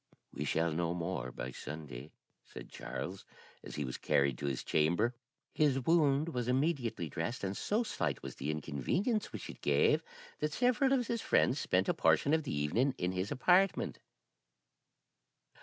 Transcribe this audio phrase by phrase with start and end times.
[0.33, 2.11] 'We shall know more by Sunday,'
[2.43, 3.23] said Charles,
[3.63, 5.13] as he was carried to his chamber.
[5.53, 10.03] His wound was immediately dressed, and so slight was the inconvenience which it gave
[10.39, 13.99] that several of his friends spent a portion of the evening in his apartment.